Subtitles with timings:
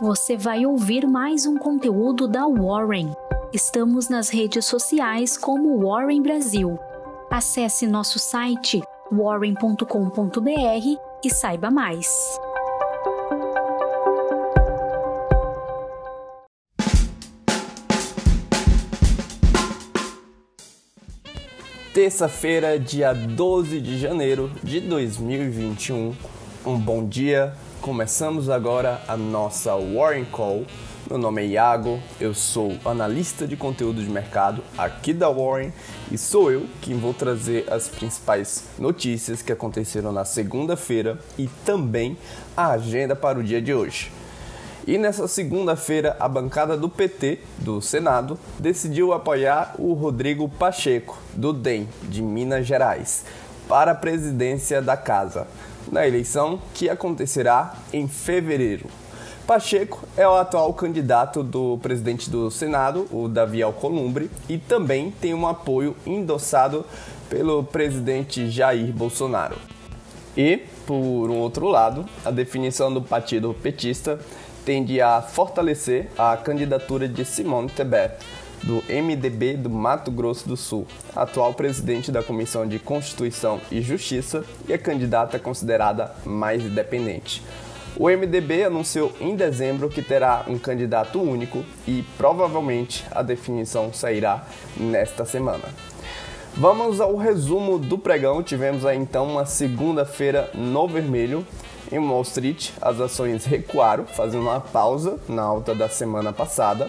[0.00, 3.12] você vai ouvir mais um conteúdo da Warren.
[3.52, 6.78] Estamos nas redes sociais como Warren Brasil.
[7.30, 8.80] Acesse nosso site
[9.12, 10.46] warren.com.br
[11.22, 12.08] e saiba mais.
[21.92, 26.14] Terça-feira, dia 12 de janeiro de 2021.
[26.64, 27.54] Um bom dia.
[27.80, 30.66] Começamos agora a nossa Warren Call.
[31.08, 35.72] Meu nome é Iago, eu sou analista de conteúdo de mercado aqui da Warren
[36.12, 42.18] e sou eu quem vou trazer as principais notícias que aconteceram na segunda-feira e também
[42.54, 44.12] a agenda para o dia de hoje.
[44.86, 51.50] E nessa segunda-feira, a bancada do PT, do Senado, decidiu apoiar o Rodrigo Pacheco, do
[51.50, 53.24] DEM, de Minas Gerais,
[53.66, 55.46] para a presidência da Casa,
[55.90, 58.86] na eleição que acontecerá em fevereiro.
[59.46, 65.34] Pacheco é o atual candidato do presidente do Senado, o Davi Alcolumbre, e também tem
[65.34, 66.86] um apoio endossado
[67.28, 69.56] pelo presidente Jair Bolsonaro.
[70.36, 74.20] E, por um outro lado, a definição do partido petista
[74.70, 78.14] tende a fortalecer a candidatura de Simone Tebet,
[78.62, 84.44] do MDB do Mato Grosso do Sul, atual presidente da Comissão de Constituição e Justiça
[84.68, 87.42] e a candidata considerada mais independente.
[87.96, 94.44] O MDB anunciou em dezembro que terá um candidato único e provavelmente a definição sairá
[94.76, 95.64] nesta semana.
[96.54, 98.40] Vamos ao resumo do pregão.
[98.40, 101.44] Tivemos aí então uma segunda-feira no vermelho.
[101.92, 106.88] Em Wall Street, as ações recuaram, fazendo uma pausa na alta da semana passada,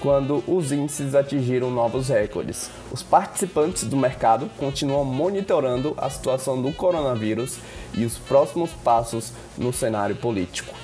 [0.00, 2.68] quando os índices atingiram novos recordes.
[2.90, 7.58] Os participantes do mercado continuam monitorando a situação do coronavírus
[7.94, 10.74] e os próximos passos no cenário político.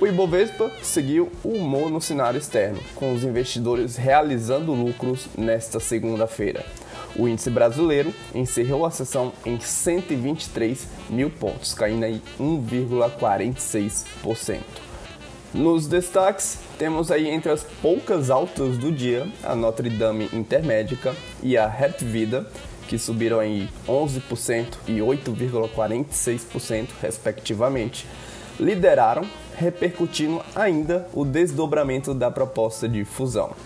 [0.00, 6.66] O Ibovespa seguiu o humor no cenário externo, com os investidores realizando lucros nesta segunda-feira.
[7.18, 14.60] O índice brasileiro encerrou a sessão em 123 mil pontos, caindo em 1,46%.
[15.52, 21.12] Nos destaques, temos aí entre as poucas altas do dia a Notre Dame Intermédica
[21.42, 21.66] e a
[22.00, 22.48] Vida,
[22.86, 28.06] que subiram em 11% e 8,46% respectivamente,
[28.60, 29.26] lideraram,
[29.56, 33.56] repercutindo ainda o desdobramento da proposta de fusão.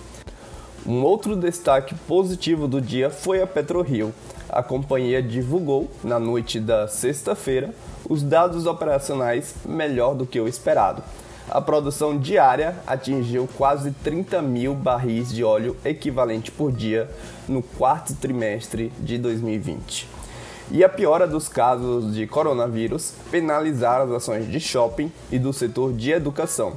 [0.85, 4.13] Um outro destaque positivo do dia foi a PetroRio.
[4.49, 7.73] A companhia divulgou, na noite da sexta-feira,
[8.09, 11.01] os dados operacionais melhor do que o esperado.
[11.49, 17.09] A produção diária atingiu quase 30 mil barris de óleo equivalente por dia
[17.49, 20.09] no quarto trimestre de 2020.
[20.73, 25.93] E a piora dos casos de coronavírus penalizaram as ações de shopping e do setor
[25.93, 26.73] de educação,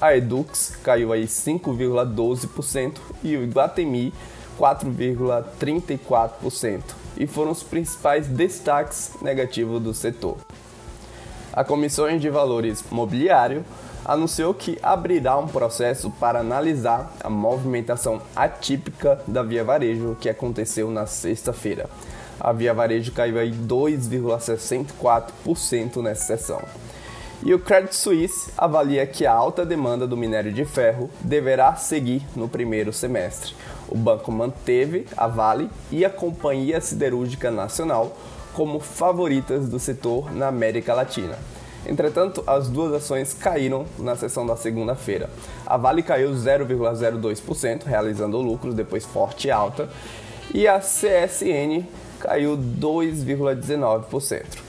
[0.00, 4.14] a Edux caiu aí 5,12% e o Iguatemi
[4.58, 6.82] 4,34%
[7.16, 10.38] e foram os principais destaques negativos do setor.
[11.52, 13.62] A Comissão de Valores Mobiliário
[14.04, 20.90] anunciou que abrirá um processo para analisar a movimentação atípica da Via Varejo que aconteceu
[20.90, 21.88] na sexta-feira.
[22.38, 26.62] A Via Varejo caiu aí 2,64% nessa sessão.
[27.40, 32.26] E o Credit Suisse avalia que a alta demanda do minério de ferro deverá seguir
[32.34, 33.54] no primeiro semestre.
[33.88, 38.16] O banco manteve a Vale e a Companhia Siderúrgica Nacional
[38.52, 41.38] como favoritas do setor na América Latina.
[41.86, 45.30] Entretanto, as duas ações caíram na sessão da segunda-feira.
[45.64, 49.88] A Vale caiu 0,02%, realizando lucros depois forte alta,
[50.52, 51.86] e a CSN
[52.18, 54.67] caiu 2,19%.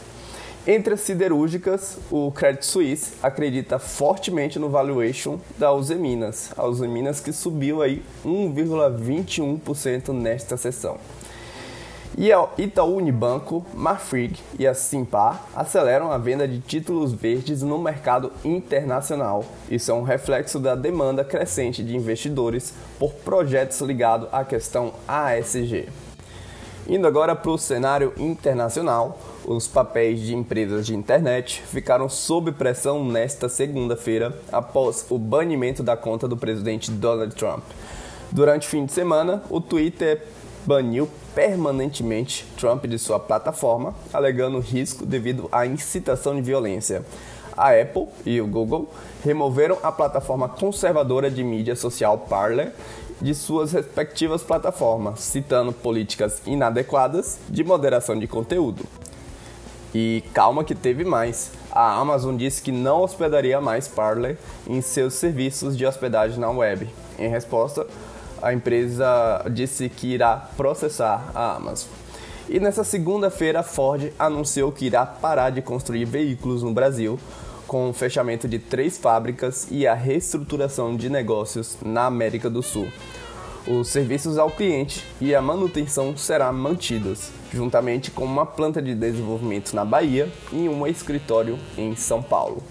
[0.68, 7.32] Entre as siderúrgicas, o Credit Suisse acredita fortemente no valuation da Useminas, a Useminas que
[7.32, 10.98] subiu aí 1,21% nesta sessão.
[12.18, 17.80] E a Itaú Unibanco, Marfrig e a Simpar aceleram a venda de títulos verdes no
[17.80, 19.46] mercado internacional.
[19.72, 25.88] Isso é um reflexo da demanda crescente de investidores por projetos ligados à questão ASG.
[26.90, 33.06] Indo agora para o cenário internacional, os papéis de empresas de internet ficaram sob pressão
[33.06, 37.62] nesta segunda-feira após o banimento da conta do presidente Donald Trump.
[38.32, 40.24] Durante o fim de semana, o Twitter
[40.66, 47.06] baniu permanentemente Trump de sua plataforma, alegando risco devido à incitação de violência.
[47.60, 48.90] A Apple e o Google
[49.22, 52.72] removeram a plataforma conservadora de mídia social Parler
[53.22, 58.86] de suas respectivas plataformas, citando políticas inadequadas de moderação de conteúdo.
[59.94, 61.52] E calma que teve mais.
[61.70, 66.88] A Amazon disse que não hospedaria mais Parler em seus serviços de hospedagem na web.
[67.18, 67.86] Em resposta,
[68.42, 71.90] a empresa disse que irá processar a Amazon.
[72.48, 77.20] E nessa segunda-feira, a Ford anunciou que irá parar de construir veículos no Brasil,
[77.70, 82.88] com o fechamento de três fábricas e a reestruturação de negócios na América do Sul.
[83.68, 89.76] Os serviços ao cliente e a manutenção serão mantidos, juntamente com uma planta de desenvolvimento
[89.76, 92.64] na Bahia e um escritório em São Paulo.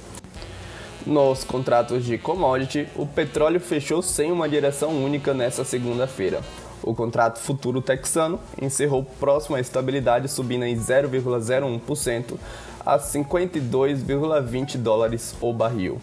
[1.06, 6.40] Nos contratos de commodity, o petróleo fechou sem uma direção única nesta segunda-feira.
[6.82, 12.38] O contrato futuro texano encerrou próximo à estabilidade, subindo em 0,01%
[12.84, 16.00] a 52,20 dólares o barril.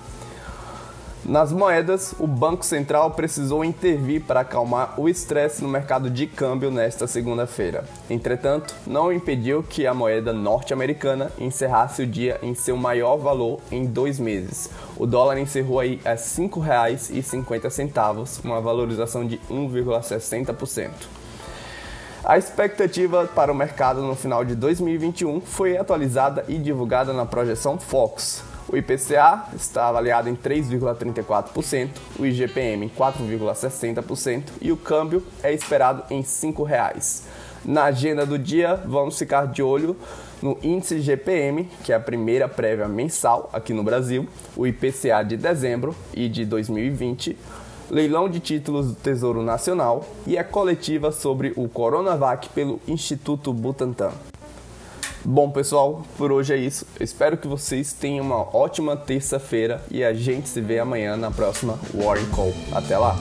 [1.28, 6.70] Nas moedas, o Banco Central precisou intervir para acalmar o estresse no mercado de câmbio
[6.70, 7.84] nesta segunda-feira.
[8.08, 13.88] Entretanto, não impediu que a moeda norte-americana encerrasse o dia em seu maior valor em
[13.88, 14.70] dois meses.
[14.96, 20.92] O dólar encerrou aí a R$ 5,50, uma valorização de 1,60%.
[22.24, 27.80] A expectativa para o mercado no final de 2021 foi atualizada e divulgada na projeção
[27.80, 31.90] Fox, o IPCA está avaliado em 3,34%,
[32.20, 37.24] o IGPM em 4,60% e o câmbio é esperado em R$ 5,00.
[37.64, 39.96] Na agenda do dia, vamos ficar de olho
[40.42, 45.36] no índice GPM, que é a primeira prévia mensal aqui no Brasil, o IPCA de
[45.36, 47.36] dezembro e de 2020,
[47.90, 54.12] leilão de títulos do Tesouro Nacional e a coletiva sobre o Coronavac pelo Instituto Butantan.
[55.28, 56.86] Bom, pessoal, por hoje é isso.
[57.00, 61.32] Eu espero que vocês tenham uma ótima terça-feira e a gente se vê amanhã na
[61.32, 62.54] próxima Warren Call.
[62.72, 63.18] Até lá!